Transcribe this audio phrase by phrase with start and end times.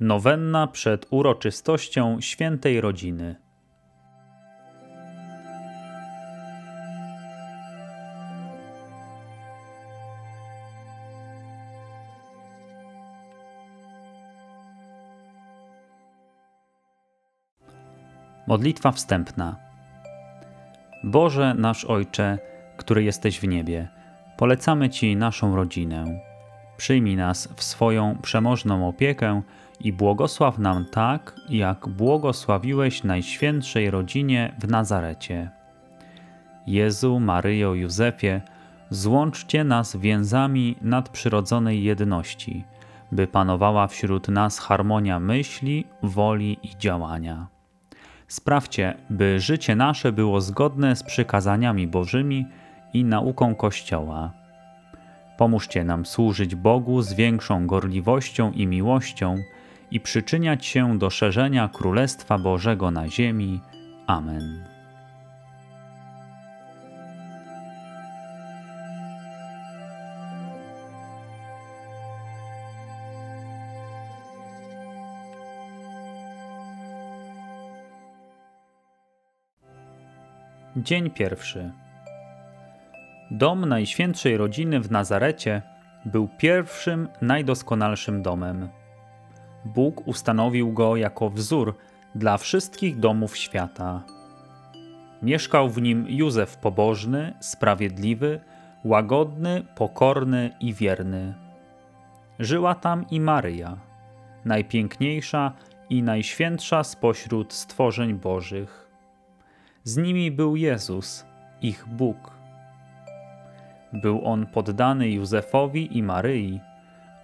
[0.00, 3.36] Nowenna przed uroczystością świętej rodziny.
[18.46, 19.56] Modlitwa wstępna.
[21.04, 22.38] Boże nasz Ojcze,
[22.76, 23.88] który jesteś w niebie,
[24.36, 26.04] polecamy Ci naszą rodzinę.
[26.76, 29.42] Przyjmij nas w swoją przemożną opiekę
[29.80, 35.50] i błogosław nam tak, jak błogosławiłeś Najświętszej rodzinie w Nazarecie.
[36.66, 38.40] Jezu, Maryjo, Józefie,
[38.90, 42.64] złączcie nas więzami nadprzyrodzonej jedności,
[43.12, 47.46] by panowała wśród nas harmonia myśli, woli i działania.
[48.28, 52.46] Sprawcie, by życie nasze było zgodne z przykazaniami Bożymi
[52.94, 54.32] i nauką Kościoła.
[55.36, 59.36] Pomóżcie nam służyć Bogu z większą gorliwością i miłością
[59.90, 63.60] i przyczyniać się do szerzenia Królestwa Bożego na ziemi.
[64.06, 64.64] Amen.
[80.76, 81.72] Dzień pierwszy.
[83.30, 85.62] Dom Najświętszej Rodziny w Nazarecie
[86.04, 88.68] był pierwszym, najdoskonalszym domem.
[89.64, 91.74] Bóg ustanowił go jako wzór
[92.14, 94.02] dla wszystkich domów świata.
[95.22, 98.40] Mieszkał w nim Józef pobożny, sprawiedliwy,
[98.84, 101.34] łagodny, pokorny i wierny.
[102.38, 103.76] Żyła tam i Maryja,
[104.44, 105.52] najpiękniejsza
[105.90, 108.90] i najświętsza spośród stworzeń bożych.
[109.84, 111.26] Z nimi był Jezus,
[111.62, 112.38] ich Bóg.
[113.92, 116.60] Był on poddany Józefowi i Maryi,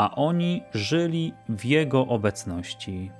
[0.00, 3.10] a oni żyli w Jego obecności.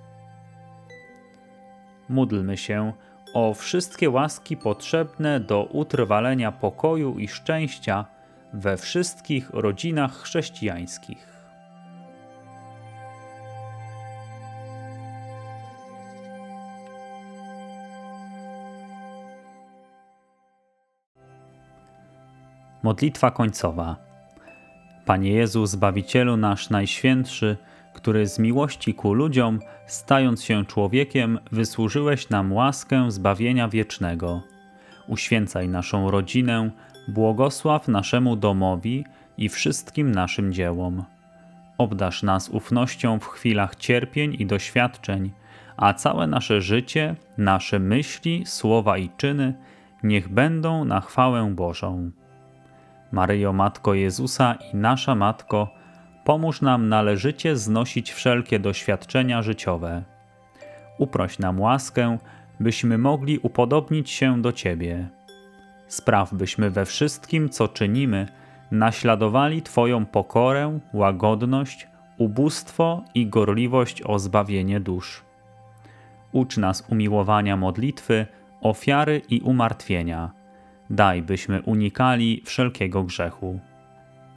[2.08, 2.92] Módlmy się
[3.34, 8.04] o wszystkie łaski potrzebne do utrwalenia pokoju i szczęścia
[8.52, 11.26] we wszystkich rodzinach chrześcijańskich.
[22.82, 24.09] Modlitwa końcowa.
[25.04, 27.56] Panie Jezu, Zbawicielu nasz Najświętszy,
[27.92, 34.42] który z miłości ku ludziom, stając się człowiekiem, wysłużyłeś nam łaskę zbawienia wiecznego.
[35.08, 36.70] Uświęcaj naszą rodzinę,
[37.08, 39.04] błogosław naszemu domowi
[39.38, 41.04] i wszystkim naszym dziełom.
[41.78, 45.30] Obdasz nas ufnością w chwilach cierpień i doświadczeń,
[45.76, 49.54] a całe nasze życie, nasze myśli, słowa i czyny
[50.02, 52.10] niech będą na chwałę Bożą.
[53.12, 55.68] Maryjo Matko Jezusa i nasza Matko,
[56.24, 60.02] pomóż nam należycie znosić wszelkie doświadczenia życiowe.
[60.98, 62.18] Uproś nam łaskę,
[62.60, 65.08] byśmy mogli upodobnić się do Ciebie.
[65.88, 68.28] Spraw, byśmy we wszystkim, co czynimy,
[68.70, 71.88] naśladowali Twoją pokorę, łagodność,
[72.18, 75.22] ubóstwo i gorliwość o zbawienie dusz.
[76.32, 78.26] Ucz nas umiłowania modlitwy,
[78.60, 80.39] ofiary i umartwienia
[80.90, 83.60] daj byśmy unikali wszelkiego grzechu.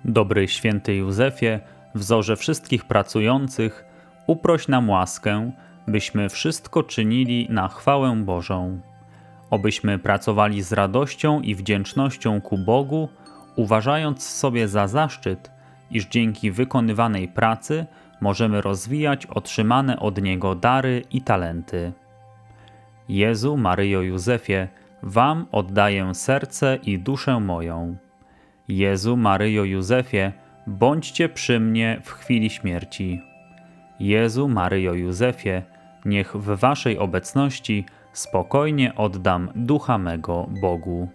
[0.06, 1.59] Dobry święty Józefie,
[1.96, 3.86] wzorze wszystkich pracujących,
[4.28, 5.52] uproś nam łaskę,
[5.88, 8.80] byśmy wszystko czynili na chwałę Bożą.
[9.50, 13.09] Obyśmy pracowali z radością i wdzięcznością ku Bogu,
[13.56, 15.52] uważając sobie za zaszczyt,
[15.91, 17.85] iż dzięki wykonywanej pracy
[18.22, 21.94] możemy rozwijać otrzymane od Niego dary i talenty.
[23.09, 24.68] Jezu, Maryjo, Józefie,
[25.03, 27.96] Wam oddaję serce i duszę moją.
[28.68, 30.31] Jezu, Maryjo, Józefie,
[30.68, 33.22] bądźcie przy mnie w chwili śmierci.
[34.00, 35.62] Jezu, Maryjo, Józefie,
[36.06, 41.09] niech w Waszej obecności spokojnie oddam ducha mego Bogu.